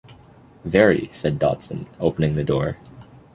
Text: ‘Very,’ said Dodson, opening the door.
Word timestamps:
‘Very,’ 0.65 1.09
said 1.13 1.37
Dodson, 1.37 1.85
opening 1.99 2.33
the 2.33 2.43
door. 2.43 2.77